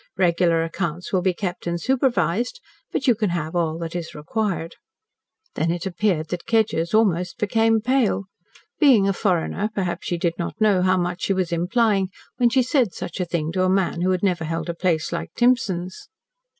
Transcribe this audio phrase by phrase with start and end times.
[0.17, 2.59] "Regular accounts will be kept and supervised,
[2.91, 4.73] but you can have all that is required."
[5.53, 8.23] Then it appeared that Kedgers almost became pale.
[8.79, 12.63] Being a foreigner, perhaps she did not know how much she was implying when she
[12.63, 16.07] said such a thing to a man who had never held a place like Timson's.